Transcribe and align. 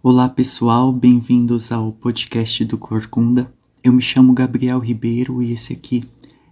Olá 0.00 0.28
pessoal, 0.28 0.92
bem-vindos 0.92 1.72
ao 1.72 1.92
podcast 1.92 2.64
do 2.64 2.78
Corcunda. 2.78 3.52
Eu 3.82 3.92
me 3.92 4.00
chamo 4.00 4.32
Gabriel 4.32 4.78
Ribeiro 4.78 5.42
e 5.42 5.52
esse 5.52 5.72
aqui 5.72 6.04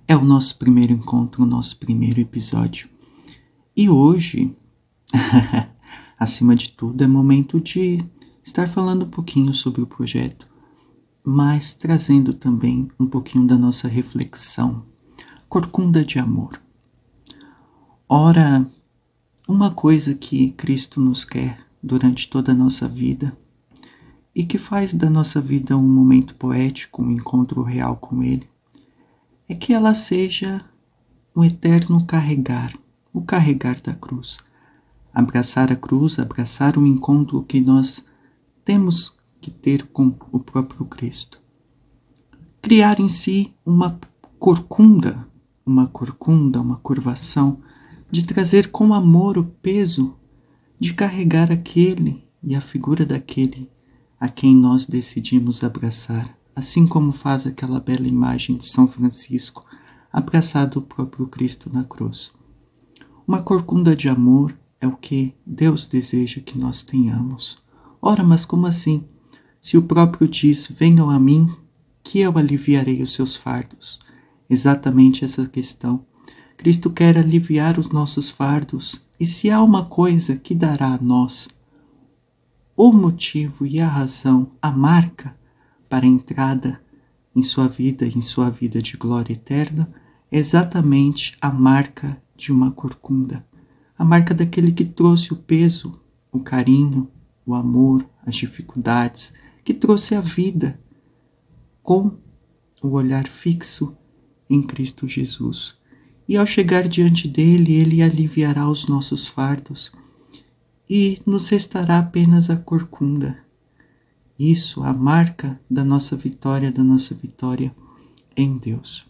é 0.09 0.17
o 0.17 0.25
nosso 0.25 0.59
primeiro 0.59 0.93
encontro, 0.93 1.45
o 1.45 1.47
nosso 1.47 1.77
primeiro 1.77 2.21
episódio. 2.21 2.89
E 3.77 3.89
hoje, 3.89 4.53
acima 6.19 6.57
de 6.57 6.73
tudo, 6.73 7.05
é 7.05 7.07
momento 7.07 7.61
de 7.61 8.05
estar 8.43 8.67
falando 8.69 9.05
um 9.05 9.11
pouquinho 9.11 9.55
sobre 9.55 9.81
o 9.81 9.87
projeto, 9.87 10.49
mas 11.23 11.73
trazendo 11.73 12.35
também 12.35 12.89
um 12.99 13.07
pouquinho 13.07 13.47
da 13.47 13.57
nossa 13.57 13.87
reflexão. 13.87 14.83
Corcunda 15.49 16.05
de 16.05 16.19
amor. 16.19 16.61
Ora, 18.09 18.69
uma 19.47 19.71
coisa 19.71 20.17
que 20.17 20.51
Cristo 20.51 21.01
nos 21.01 21.25
quer 21.25 21.66
durante 21.83 22.29
toda 22.29 22.53
a 22.53 22.55
nossa 22.55 22.89
vida 22.89 23.37
e 24.35 24.45
que 24.45 24.59
faz 24.59 24.93
da 24.93 25.09
nossa 25.09 25.41
vida 25.41 25.77
um 25.77 25.89
momento 25.89 26.35
poético, 26.35 27.03
um 27.03 27.11
encontro 27.11 27.63
real 27.63 27.97
com 27.97 28.23
Ele, 28.23 28.47
é 29.49 29.55
que 29.55 29.73
ela 29.73 29.95
seja 29.95 30.63
um 31.35 31.43
eterno 31.43 32.05
carregar, 32.05 32.77
o 33.13 33.23
carregar 33.23 33.81
da 33.81 33.95
cruz. 33.95 34.39
Abraçar 35.13 35.73
a 35.73 35.77
cruz, 35.77 36.19
abraçar 36.19 36.77
o 36.77 36.87
encontro 36.87 37.43
que 37.43 37.61
nós 37.61 38.05
temos 38.63 39.15
que 39.41 39.51
ter 39.51 39.87
com 39.87 40.15
o 40.31 40.39
próprio 40.39 40.85
Cristo. 40.85 41.41
Criar 42.61 43.01
em 43.01 43.09
si 43.09 43.55
uma 43.65 43.99
corcunda, 44.39 45.27
uma 45.65 45.87
corcunda, 45.87 46.61
uma 46.61 46.77
curvação, 46.77 47.63
de 48.11 48.23
trazer 48.23 48.71
com 48.71 48.93
amor 48.93 49.39
o 49.39 49.45
peso 49.45 50.15
de 50.79 50.95
carregar 50.95 51.51
aquele 51.51 52.25
e 52.43 52.55
a 52.55 52.61
figura 52.61 53.05
daquele 53.05 53.71
a 54.19 54.29
quem 54.29 54.57
nós 54.57 54.87
decidimos 54.87 55.63
abraçar, 55.63 56.37
assim 56.55 56.87
como 56.87 57.13
faz 57.13 57.47
aquela 57.47 57.79
bela 57.79 58.09
imagem 58.09 58.57
de 58.57 58.65
São 58.65 58.89
Francisco 58.89 59.65
abraçado 60.13 60.79
o 60.79 60.83
próprio 60.83 61.27
Cristo 61.27 61.71
na 61.71 61.85
cruz. 61.85 62.33
Uma 63.29 63.43
corcunda 63.43 63.95
de 63.95 64.09
amor 64.09 64.57
é 64.81 64.87
o 64.87 64.97
que 64.97 65.35
Deus 65.45 65.87
deseja 65.87 66.41
que 66.41 66.59
nós 66.59 66.83
tenhamos. 66.83 67.59
Ora, 68.01 68.25
mas 68.25 68.47
como 68.47 68.67
assim? 68.67 69.05
Se 69.61 69.77
o 69.77 69.83
próprio 69.83 70.27
diz: 70.27 70.69
Venham 70.69 71.11
a 71.11 71.19
mim, 71.19 71.55
que 72.03 72.21
eu 72.21 72.39
aliviarei 72.39 73.03
os 73.03 73.13
seus 73.13 73.37
fardos. 73.37 73.99
Exatamente 74.49 75.25
essa 75.25 75.47
questão. 75.47 76.06
Cristo 76.57 76.91
quer 76.91 77.19
aliviar 77.19 77.79
os 77.79 77.91
nossos 77.91 78.31
fardos 78.31 79.03
e 79.21 79.27
se 79.27 79.51
há 79.51 79.63
uma 79.63 79.85
coisa 79.85 80.37
que 80.37 80.55
dará 80.55 80.95
a 80.95 80.99
nós 80.99 81.49
o 82.75 82.93
motivo 82.93 83.67
e 83.67 83.81
a 83.81 83.87
razão, 83.87 84.51
a 84.61 84.71
marca 84.71 85.37
para 85.89 86.05
a 86.05 86.09
entrada 86.09 86.81
em 87.35 87.43
sua 87.43 87.69
vida, 87.69 88.07
em 88.07 88.21
sua 88.21 88.51
vida 88.51 88.83
de 88.83 88.97
glória 88.97 89.33
eterna, 89.33 89.91
é 90.31 90.39
exatamente 90.39 91.37
a 91.41 91.51
marca 91.51 92.21
de 92.37 92.53
uma 92.53 92.71
corcunda, 92.71 93.47
a 93.99 94.05
marca 94.05 94.35
daquele 94.35 94.73
que 94.73 94.85
trouxe 94.85 95.33
o 95.33 95.37
peso, 95.37 95.99
o 96.33 96.41
carinho, 96.41 97.11
o 97.47 97.55
amor, 97.55 98.07
as 98.27 98.35
dificuldades, 98.35 99.33
que 99.65 99.73
trouxe 99.73 100.15
a 100.15 100.21
vida 100.21 100.79
com 101.83 102.19
o 102.83 102.89
olhar 102.89 103.27
fixo 103.27 103.97
em 104.51 104.63
Cristo 104.63 105.09
Jesus 105.09 105.77
e 106.29 106.37
ao 106.37 106.47
chegar 106.47 106.89
diante 106.89 107.29
dele, 107.29 107.75
ele 107.75 108.03
aliviará 108.03 108.69
os 108.69 108.87
nossos 108.87 109.27
fardos 109.27 109.93
e 110.89 111.21
nos 111.25 111.49
restará 111.49 111.99
apenas 111.99 112.51
a 112.51 112.57
corcunda. 112.57 113.39
Isso, 114.39 114.83
a 114.83 114.93
marca 114.93 115.59
da 115.71 115.85
nossa 115.85 116.17
vitória, 116.17 116.71
da 116.71 116.83
nossa 116.85 117.15
vitória 117.15 117.75
em 118.37 118.59
Deus. 118.59 119.07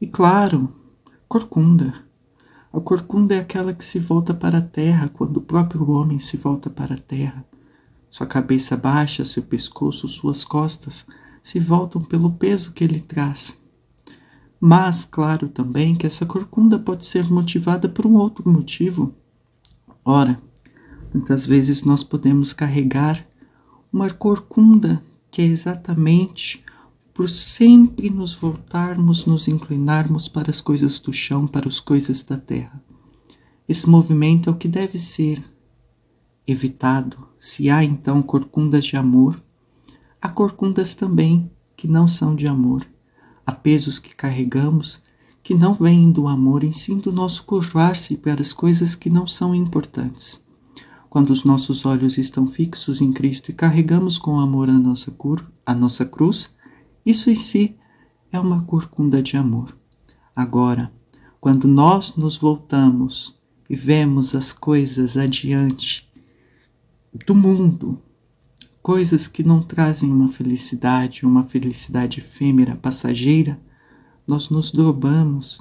E 0.00 0.06
claro, 0.06 0.74
corcunda. 1.28 1.94
A 2.72 2.80
corcunda 2.80 3.34
é 3.34 3.38
aquela 3.38 3.72
que 3.72 3.84
se 3.84 3.98
volta 3.98 4.34
para 4.34 4.58
a 4.58 4.62
terra 4.62 5.08
quando 5.08 5.38
o 5.38 5.42
próprio 5.42 5.90
homem 5.90 6.18
se 6.18 6.36
volta 6.36 6.68
para 6.68 6.94
a 6.94 6.98
terra. 6.98 7.44
Sua 8.10 8.26
cabeça 8.26 8.76
baixa, 8.76 9.24
seu 9.24 9.42
pescoço, 9.42 10.08
suas 10.08 10.44
costas 10.44 11.06
se 11.42 11.58
voltam 11.58 12.02
pelo 12.02 12.32
peso 12.32 12.72
que 12.72 12.84
ele 12.84 13.00
traz 13.00 13.61
mas, 14.64 15.04
claro 15.04 15.48
também 15.48 15.92
que 15.92 16.06
essa 16.06 16.24
corcunda 16.24 16.78
pode 16.78 17.04
ser 17.04 17.28
motivada 17.28 17.88
por 17.88 18.06
um 18.06 18.14
outro 18.14 18.48
motivo. 18.48 19.12
Ora, 20.04 20.40
muitas 21.12 21.44
vezes 21.44 21.82
nós 21.82 22.04
podemos 22.04 22.52
carregar 22.52 23.26
uma 23.92 24.08
corcunda 24.08 25.02
que 25.32 25.42
é 25.42 25.46
exatamente 25.46 26.64
por 27.12 27.28
sempre 27.28 28.08
nos 28.08 28.34
voltarmos, 28.34 29.26
nos 29.26 29.48
inclinarmos 29.48 30.28
para 30.28 30.48
as 30.48 30.60
coisas 30.60 31.00
do 31.00 31.12
chão, 31.12 31.44
para 31.44 31.66
as 31.66 31.80
coisas 31.80 32.22
da 32.22 32.36
terra. 32.36 32.80
Esse 33.68 33.90
movimento 33.90 34.48
é 34.48 34.52
o 34.52 34.56
que 34.56 34.68
deve 34.68 34.96
ser 35.00 35.42
evitado. 36.46 37.26
Se 37.40 37.68
há 37.68 37.82
então 37.82 38.22
corcundas 38.22 38.84
de 38.84 38.96
amor, 38.96 39.42
há 40.20 40.28
corcundas 40.28 40.94
também 40.94 41.50
que 41.76 41.88
não 41.88 42.06
são 42.06 42.36
de 42.36 42.46
amor 42.46 42.86
Há 43.46 43.52
pesos 43.52 43.98
que 43.98 44.14
carregamos 44.14 45.02
que 45.42 45.54
não 45.54 45.74
vêm 45.74 46.10
do 46.10 46.28
amor, 46.28 46.62
em 46.62 46.72
sim 46.72 46.98
do 46.98 47.12
nosso 47.12 47.44
curvar-se 47.44 48.16
para 48.16 48.40
as 48.40 48.52
coisas 48.52 48.94
que 48.94 49.10
não 49.10 49.26
são 49.26 49.54
importantes. 49.54 50.42
Quando 51.10 51.30
os 51.30 51.44
nossos 51.44 51.84
olhos 51.84 52.16
estão 52.16 52.46
fixos 52.46 53.00
em 53.00 53.12
Cristo 53.12 53.50
e 53.50 53.54
carregamos 53.54 54.16
com 54.16 54.38
amor 54.38 54.68
a 54.68 54.72
nossa, 54.72 55.10
cur, 55.10 55.44
a 55.66 55.74
nossa 55.74 56.04
cruz, 56.06 56.54
isso 57.04 57.28
em 57.28 57.34
si 57.34 57.76
é 58.30 58.38
uma 58.38 58.62
corcunda 58.62 59.22
de 59.22 59.36
amor. 59.36 59.76
Agora, 60.34 60.92
quando 61.40 61.66
nós 61.66 62.16
nos 62.16 62.38
voltamos 62.38 63.36
e 63.68 63.74
vemos 63.74 64.34
as 64.34 64.52
coisas 64.52 65.16
adiante 65.16 66.08
do 67.26 67.34
mundo, 67.34 68.00
coisas 68.82 69.28
que 69.28 69.44
não 69.44 69.62
trazem 69.62 70.10
uma 70.10 70.28
felicidade, 70.28 71.24
uma 71.24 71.44
felicidade 71.44 72.18
efêmera, 72.18 72.76
passageira, 72.76 73.56
nós 74.26 74.50
nos 74.50 74.72
dobramos 74.72 75.60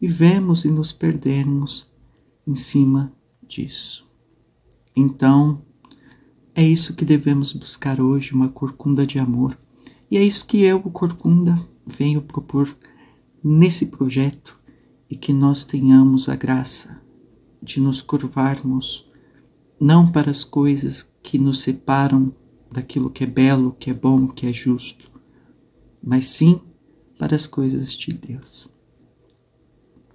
e 0.00 0.06
vemos 0.06 0.64
e 0.64 0.70
nos 0.70 0.92
perdemos 0.92 1.90
em 2.46 2.54
cima 2.54 3.12
disso. 3.46 4.08
Então, 4.94 5.62
é 6.54 6.64
isso 6.64 6.94
que 6.94 7.04
devemos 7.04 7.52
buscar 7.52 8.00
hoje, 8.00 8.32
uma 8.32 8.48
corcunda 8.48 9.06
de 9.06 9.18
amor. 9.18 9.58
E 10.10 10.16
é 10.16 10.22
isso 10.22 10.46
que 10.46 10.62
eu, 10.62 10.78
o 10.78 10.90
Corcunda, 10.90 11.60
venho 11.86 12.22
propor 12.22 12.74
nesse 13.44 13.86
projeto 13.86 14.58
e 15.10 15.16
que 15.16 15.32
nós 15.32 15.64
tenhamos 15.64 16.28
a 16.28 16.34
graça 16.34 17.00
de 17.62 17.80
nos 17.80 18.00
curvarmos 18.00 19.07
não 19.80 20.10
para 20.10 20.30
as 20.30 20.44
coisas 20.44 21.10
que 21.22 21.38
nos 21.38 21.60
separam 21.60 22.34
daquilo 22.70 23.10
que 23.10 23.24
é 23.24 23.26
belo, 23.26 23.76
que 23.78 23.90
é 23.90 23.94
bom, 23.94 24.26
que 24.26 24.46
é 24.46 24.52
justo, 24.52 25.10
mas 26.02 26.26
sim 26.28 26.60
para 27.18 27.34
as 27.34 27.46
coisas 27.46 27.92
de 27.92 28.12
Deus. 28.12 28.68